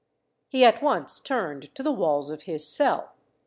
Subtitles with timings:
[0.49, 3.13] He at once turned to the walls of his cell.